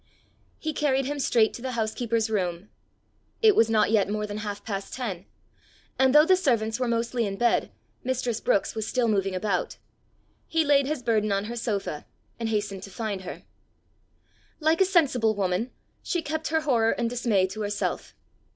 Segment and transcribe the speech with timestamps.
[0.57, 2.69] He carried him straight to the housekeeper's room.
[3.43, 5.27] It was not yet more than half past ten;
[5.99, 7.71] and though the servants were mostly in bed,
[8.03, 9.77] mistress Brookes was still moving about.
[10.47, 12.07] He laid his burden on her sofa,
[12.39, 13.43] and hastened to find her.
[14.59, 15.69] Like a sensible woman
[16.01, 18.15] she kept her horror and dismay to herself.